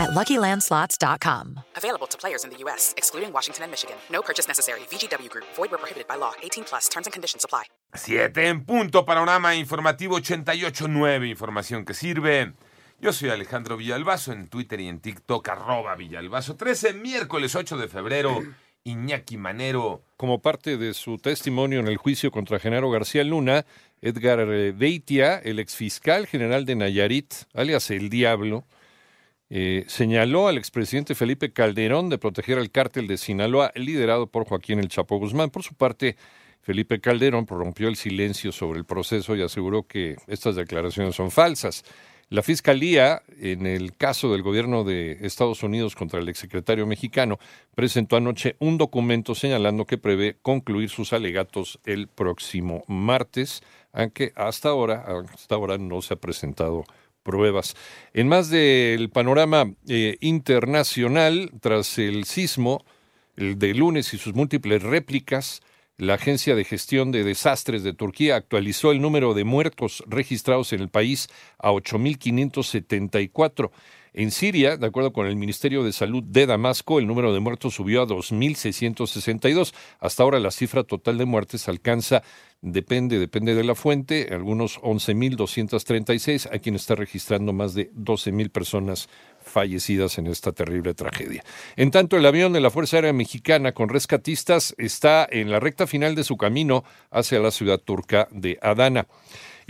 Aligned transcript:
at 0.00 0.10
LuckyLandSlots.com. 0.10 1.60
Available 1.76 2.06
to 2.08 2.16
players 2.18 2.44
in 2.44 2.50
the 2.50 2.56
U.S., 2.64 2.94
excluding 2.96 3.32
Washington 3.32 3.64
and 3.64 3.70
Michigan. 3.70 3.96
No 4.10 4.22
purchase 4.22 4.48
necessary. 4.48 4.80
VGW 4.90 5.28
Group. 5.28 5.46
Void 5.56 5.70
where 5.70 5.78
prohibited 5.78 6.08
by 6.08 6.16
law. 6.16 6.32
18 6.42 6.64
plus. 6.64 6.88
Terms 6.88 7.06
and 7.06 7.12
conditions 7.12 7.44
apply. 7.44 7.64
Siete 7.94 8.46
en 8.46 8.64
punto, 8.64 9.04
panorama 9.04 9.56
informativo 9.56 10.18
88.9, 10.18 11.28
información 11.28 11.84
que 11.84 11.92
sirve. 11.92 12.52
Yo 13.00 13.12
soy 13.12 13.30
Alejandro 13.30 13.76
Villalbazo 13.76 14.32
en 14.32 14.48
Twitter 14.48 14.78
y 14.80 14.88
en 14.88 15.00
TikTok, 15.00 15.48
arroba 15.48 15.96
Villalbazo. 15.96 16.54
13, 16.54 16.92
miércoles 16.94 17.54
8 17.56 17.78
de 17.78 17.88
febrero, 17.88 18.40
Iñaki 18.84 19.38
Manero. 19.38 20.02
Como 20.16 20.40
parte 20.40 20.76
de 20.76 20.94
su 20.94 21.16
testimonio 21.18 21.80
en 21.80 21.88
el 21.88 21.96
juicio 21.96 22.30
contra 22.30 22.60
Genaro 22.60 22.90
García 22.90 23.24
Luna, 23.24 23.64
Edgar 24.02 24.44
Beitia, 24.74 25.38
el 25.38 25.58
exfiscal 25.58 26.26
general 26.26 26.64
de 26.66 26.76
Nayarit, 26.76 27.32
alias 27.54 27.90
El 27.90 28.10
Diablo, 28.10 28.64
eh, 29.50 29.84
señaló 29.88 30.46
al 30.46 30.58
expresidente 30.58 31.16
Felipe 31.16 31.52
Calderón 31.52 32.08
de 32.08 32.18
proteger 32.18 32.58
al 32.58 32.70
cártel 32.70 33.08
de 33.08 33.18
Sinaloa, 33.18 33.72
liderado 33.74 34.28
por 34.28 34.46
Joaquín 34.46 34.78
El 34.78 34.88
Chapo 34.88 35.18
Guzmán. 35.18 35.50
Por 35.50 35.64
su 35.64 35.74
parte, 35.74 36.16
Felipe 36.62 37.00
Calderón 37.00 37.46
prorrumpió 37.46 37.88
el 37.88 37.96
silencio 37.96 38.52
sobre 38.52 38.78
el 38.78 38.84
proceso 38.84 39.34
y 39.34 39.42
aseguró 39.42 39.82
que 39.88 40.16
estas 40.28 40.54
declaraciones 40.54 41.16
son 41.16 41.32
falsas. 41.32 41.84
La 42.28 42.44
Fiscalía, 42.44 43.24
en 43.40 43.66
el 43.66 43.96
caso 43.96 44.30
del 44.30 44.42
gobierno 44.42 44.84
de 44.84 45.18
Estados 45.22 45.64
Unidos 45.64 45.96
contra 45.96 46.20
el 46.20 46.28
exsecretario 46.28 46.86
mexicano, 46.86 47.40
presentó 47.74 48.16
anoche 48.16 48.54
un 48.60 48.78
documento 48.78 49.34
señalando 49.34 49.84
que 49.84 49.98
prevé 49.98 50.36
concluir 50.40 50.90
sus 50.90 51.12
alegatos 51.12 51.80
el 51.84 52.06
próximo 52.06 52.84
martes, 52.86 53.64
aunque 53.92 54.32
hasta 54.36 54.68
ahora, 54.68 55.04
hasta 55.34 55.56
ahora 55.56 55.76
no 55.76 56.02
se 56.02 56.14
ha 56.14 56.18
presentado 56.18 56.84
pruebas. 57.22 57.74
En 58.14 58.28
más 58.28 58.50
del 58.50 59.10
panorama 59.10 59.72
eh, 59.88 60.16
internacional, 60.20 61.50
tras 61.60 61.98
el 61.98 62.24
sismo 62.24 62.84
el 63.36 63.58
de 63.58 63.74
lunes 63.74 64.12
y 64.12 64.18
sus 64.18 64.34
múltiples 64.34 64.82
réplicas, 64.82 65.62
la 65.96 66.14
Agencia 66.14 66.54
de 66.54 66.64
Gestión 66.64 67.12
de 67.12 67.24
Desastres 67.24 67.82
de 67.82 67.92
Turquía 67.92 68.36
actualizó 68.36 68.90
el 68.90 69.02
número 69.02 69.34
de 69.34 69.44
muertos 69.44 70.02
registrados 70.06 70.72
en 70.72 70.80
el 70.80 70.88
país 70.88 71.28
a 71.58 71.70
8.574. 71.72 73.70
En 74.12 74.32
Siria, 74.32 74.76
de 74.76 74.86
acuerdo 74.86 75.12
con 75.12 75.26
el 75.26 75.36
Ministerio 75.36 75.84
de 75.84 75.92
Salud 75.92 76.22
de 76.24 76.46
Damasco, 76.46 76.98
el 76.98 77.06
número 77.06 77.32
de 77.32 77.40
muertos 77.40 77.74
subió 77.74 78.02
a 78.02 78.06
2.662. 78.06 79.72
Hasta 80.00 80.22
ahora 80.22 80.40
la 80.40 80.50
cifra 80.50 80.82
total 80.82 81.16
de 81.18 81.26
muertes 81.26 81.68
alcanza, 81.68 82.22
depende, 82.60 83.18
depende 83.20 83.54
de 83.54 83.62
la 83.62 83.76
fuente, 83.76 84.28
algunos 84.32 84.80
11.236. 84.80 86.48
Hay 86.50 86.58
quien 86.58 86.74
está 86.74 86.96
registrando 86.96 87.52
más 87.52 87.74
de 87.74 87.92
12.000 87.92 88.50
personas 88.50 89.08
fallecidas 89.40 90.18
en 90.18 90.26
esta 90.26 90.52
terrible 90.52 90.94
tragedia. 90.94 91.44
En 91.76 91.90
tanto, 91.90 92.16
el 92.16 92.26
avión 92.26 92.52
de 92.52 92.60
la 92.60 92.70
Fuerza 92.70 92.96
Aérea 92.96 93.12
Mexicana 93.12 93.72
con 93.72 93.88
rescatistas 93.88 94.74
está 94.76 95.26
en 95.30 95.50
la 95.50 95.60
recta 95.60 95.86
final 95.86 96.14
de 96.14 96.24
su 96.24 96.36
camino 96.36 96.84
hacia 97.10 97.38
la 97.38 97.50
ciudad 97.52 97.78
turca 97.78 98.28
de 98.32 98.58
Adana. 98.60 99.06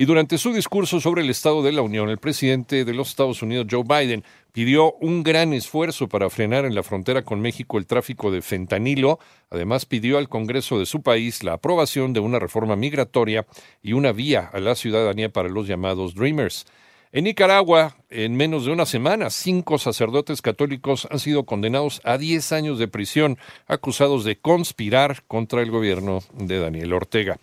Y 0.00 0.06
durante 0.06 0.38
su 0.38 0.54
discurso 0.54 0.98
sobre 0.98 1.20
el 1.20 1.28
Estado 1.28 1.62
de 1.62 1.72
la 1.72 1.82
Unión, 1.82 2.08
el 2.08 2.16
presidente 2.16 2.86
de 2.86 2.94
los 2.94 3.10
Estados 3.10 3.42
Unidos, 3.42 3.66
Joe 3.70 3.84
Biden, 3.84 4.24
pidió 4.50 4.94
un 4.94 5.22
gran 5.22 5.52
esfuerzo 5.52 6.08
para 6.08 6.30
frenar 6.30 6.64
en 6.64 6.74
la 6.74 6.82
frontera 6.82 7.22
con 7.22 7.42
México 7.42 7.76
el 7.76 7.84
tráfico 7.84 8.30
de 8.30 8.40
fentanilo. 8.40 9.18
Además, 9.50 9.84
pidió 9.84 10.16
al 10.16 10.30
Congreso 10.30 10.78
de 10.78 10.86
su 10.86 11.02
país 11.02 11.44
la 11.44 11.52
aprobación 11.52 12.14
de 12.14 12.20
una 12.20 12.38
reforma 12.38 12.76
migratoria 12.76 13.44
y 13.82 13.92
una 13.92 14.12
vía 14.12 14.48
a 14.50 14.58
la 14.60 14.74
ciudadanía 14.74 15.28
para 15.28 15.50
los 15.50 15.68
llamados 15.68 16.14
Dreamers. 16.14 16.64
En 17.12 17.24
Nicaragua, 17.24 17.98
en 18.08 18.36
menos 18.36 18.64
de 18.64 18.72
una 18.72 18.86
semana, 18.86 19.28
cinco 19.28 19.76
sacerdotes 19.76 20.40
católicos 20.40 21.08
han 21.10 21.18
sido 21.18 21.44
condenados 21.44 22.00
a 22.04 22.16
10 22.16 22.52
años 22.52 22.78
de 22.78 22.88
prisión, 22.88 23.36
acusados 23.66 24.24
de 24.24 24.38
conspirar 24.38 25.24
contra 25.24 25.60
el 25.60 25.70
gobierno 25.70 26.22
de 26.38 26.58
Daniel 26.58 26.94
Ortega. 26.94 27.38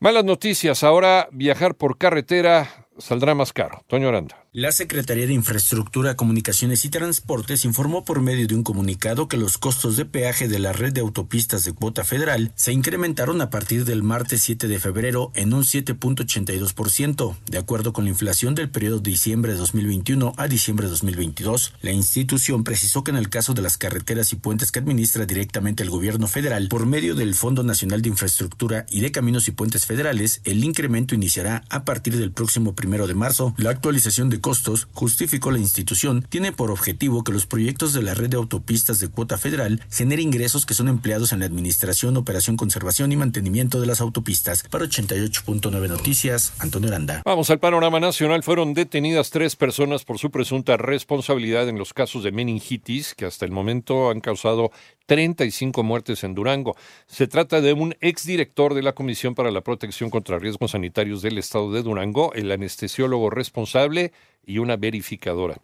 Malas 0.00 0.24
noticias, 0.24 0.84
ahora 0.84 1.28
viajar 1.32 1.74
por 1.74 1.98
carretera 1.98 2.86
saldrá 2.98 3.34
más 3.34 3.52
caro. 3.52 3.82
Toño 3.88 4.08
Aranda. 4.08 4.44
La 4.54 4.72
Secretaría 4.72 5.26
de 5.26 5.34
Infraestructura, 5.34 6.16
Comunicaciones 6.16 6.82
y 6.86 6.88
Transportes 6.88 7.66
informó 7.66 8.06
por 8.06 8.22
medio 8.22 8.46
de 8.46 8.54
un 8.54 8.62
comunicado 8.62 9.28
que 9.28 9.36
los 9.36 9.58
costos 9.58 9.98
de 9.98 10.06
peaje 10.06 10.48
de 10.48 10.58
la 10.58 10.72
red 10.72 10.90
de 10.94 11.02
autopistas 11.02 11.64
de 11.64 11.74
cuota 11.74 12.02
federal 12.02 12.50
se 12.54 12.72
incrementaron 12.72 13.42
a 13.42 13.50
partir 13.50 13.84
del 13.84 14.02
martes 14.02 14.40
7 14.44 14.66
de 14.66 14.80
febrero 14.80 15.32
en 15.34 15.52
un 15.52 15.64
7.82%, 15.64 17.36
de 17.44 17.58
acuerdo 17.58 17.92
con 17.92 18.04
la 18.04 18.10
inflación 18.10 18.54
del 18.54 18.70
periodo 18.70 19.00
de 19.00 19.10
diciembre 19.10 19.52
de 19.52 19.58
2021 19.58 20.32
a 20.38 20.48
diciembre 20.48 20.86
de 20.86 20.92
2022. 20.92 21.74
La 21.82 21.92
institución 21.92 22.64
precisó 22.64 23.04
que 23.04 23.10
en 23.10 23.18
el 23.18 23.28
caso 23.28 23.52
de 23.52 23.60
las 23.60 23.76
carreteras 23.76 24.32
y 24.32 24.36
puentes 24.36 24.72
que 24.72 24.78
administra 24.78 25.26
directamente 25.26 25.82
el 25.82 25.90
gobierno 25.90 26.26
federal 26.26 26.68
por 26.68 26.86
medio 26.86 27.14
del 27.14 27.34
Fondo 27.34 27.64
Nacional 27.64 28.00
de 28.00 28.08
Infraestructura 28.08 28.86
y 28.88 29.02
de 29.02 29.12
Caminos 29.12 29.46
y 29.46 29.50
Puentes 29.50 29.84
Federales, 29.84 30.40
el 30.44 30.64
incremento 30.64 31.14
iniciará 31.14 31.64
a 31.68 31.84
partir 31.84 32.16
del 32.16 32.32
próximo 32.32 32.74
primero 32.74 33.06
de 33.06 33.14
marzo. 33.14 33.54
La 33.58 33.68
actualización 33.68 34.30
costos, 34.40 34.88
justificó 34.92 35.50
la 35.50 35.58
institución, 35.58 36.24
tiene 36.28 36.52
por 36.52 36.70
objetivo 36.70 37.24
que 37.24 37.32
los 37.32 37.46
proyectos 37.46 37.92
de 37.92 38.02
la 38.02 38.14
red 38.14 38.30
de 38.30 38.36
autopistas 38.36 39.00
de 39.00 39.08
cuota 39.08 39.38
federal 39.38 39.82
generen 39.90 40.28
ingresos 40.28 40.66
que 40.66 40.74
son 40.74 40.88
empleados 40.88 41.32
en 41.32 41.40
la 41.40 41.46
administración, 41.46 42.16
operación, 42.16 42.56
conservación 42.56 43.12
y 43.12 43.16
mantenimiento 43.16 43.80
de 43.80 43.86
las 43.86 44.00
autopistas. 44.00 44.62
Para 44.64 44.84
88.9 44.84 45.88
Noticias, 45.88 46.52
Antonio 46.58 46.88
Aranda. 46.88 47.22
Vamos 47.24 47.50
al 47.50 47.58
panorama 47.58 48.00
nacional. 48.00 48.42
Fueron 48.42 48.74
detenidas 48.74 49.30
tres 49.30 49.56
personas 49.56 50.04
por 50.04 50.18
su 50.18 50.30
presunta 50.30 50.76
responsabilidad 50.76 51.68
en 51.68 51.78
los 51.78 51.92
casos 51.92 52.24
de 52.24 52.32
meningitis 52.32 53.14
que 53.14 53.24
hasta 53.24 53.44
el 53.44 53.52
momento 53.52 54.10
han 54.10 54.20
causado 54.20 54.70
35 55.08 55.82
muertes 55.82 56.22
en 56.22 56.34
Durango. 56.34 56.76
Se 57.06 57.26
trata 57.26 57.62
de 57.62 57.72
un 57.72 57.96
exdirector 58.02 58.74
de 58.74 58.82
la 58.82 58.92
Comisión 58.92 59.34
para 59.34 59.50
la 59.50 59.62
Protección 59.62 60.10
contra 60.10 60.38
Riesgos 60.38 60.72
Sanitarios 60.72 61.22
del 61.22 61.38
Estado 61.38 61.72
de 61.72 61.82
Durango, 61.82 62.34
el 62.34 62.52
anestesiólogo 62.52 63.30
responsable 63.30 64.12
y 64.44 64.58
una 64.58 64.76
verificadora. 64.76 65.56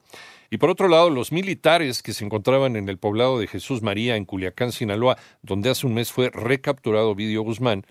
Y 0.49 0.56
por 0.56 0.71
otro 0.71 0.88
lado, 0.88 1.10
los 1.10 1.31
militares 1.31 2.03
que 2.03 2.15
se 2.15 2.25
encontraban 2.25 2.75
en 2.77 2.88
el 2.88 2.97
poblado 2.97 3.38
de 3.38 3.47
Jesús 3.47 3.83
María, 3.83 4.16
en 4.16 4.25
Culiacán, 4.25 4.72
Sinaloa, 4.72 5.19
donde 5.43 5.69
hace 5.69 5.87
un 5.87 5.93
mes 5.93 6.10
fue 6.10 6.31
recapturado 6.31 7.15
Vidio 7.15 7.43
Guzmán, 7.43 7.84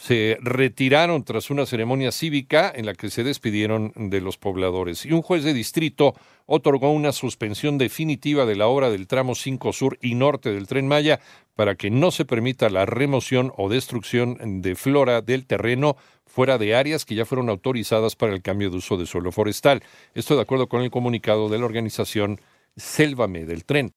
se 0.00 0.38
retiraron 0.40 1.24
tras 1.24 1.50
una 1.50 1.66
ceremonia 1.66 2.12
cívica 2.12 2.72
en 2.74 2.86
la 2.86 2.94
que 2.94 3.10
se 3.10 3.24
despidieron 3.24 3.92
de 3.96 4.20
los 4.20 4.38
pobladores. 4.38 5.04
Y 5.04 5.12
un 5.12 5.22
juez 5.22 5.42
de 5.42 5.52
distrito 5.52 6.14
otorgó 6.46 6.92
una 6.92 7.10
suspensión 7.10 7.78
definitiva 7.78 8.46
de 8.46 8.54
la 8.54 8.68
obra 8.68 8.90
del 8.90 9.08
tramo 9.08 9.34
5 9.34 9.72
sur 9.72 9.98
y 10.00 10.14
norte 10.14 10.52
del 10.52 10.68
tren 10.68 10.86
Maya 10.86 11.18
para 11.56 11.74
que 11.74 11.90
no 11.90 12.12
se 12.12 12.24
permita 12.24 12.70
la 12.70 12.86
remoción 12.86 13.52
o 13.56 13.68
destrucción 13.68 14.62
de 14.62 14.76
flora 14.76 15.20
del 15.20 15.46
terreno 15.46 15.96
fuera 16.26 16.58
de 16.58 16.76
áreas 16.76 17.04
que 17.04 17.16
ya 17.16 17.26
fueron 17.26 17.48
autorizadas 17.48 18.14
para 18.14 18.32
el 18.32 18.42
cambio 18.42 18.70
de 18.70 18.76
uso 18.76 18.96
de 18.96 19.06
suelo 19.06 19.32
forestal. 19.32 19.82
Esto 20.14 20.36
de 20.36 20.42
acuerdo 20.42 20.68
con 20.68 20.82
el 20.82 20.92
comunicado 20.92 21.48
de 21.48 21.58
la 21.58 21.64
organización 21.64 22.40
Sélvame 22.76 23.44
del 23.44 23.64
tren. 23.64 23.86